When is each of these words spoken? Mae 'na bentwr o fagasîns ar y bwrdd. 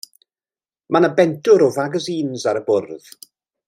Mae 0.95 1.05
'na 1.05 1.11
bentwr 1.21 1.67
o 1.67 1.69
fagasîns 1.79 2.51
ar 2.53 2.65
y 2.65 2.69
bwrdd. 2.73 3.17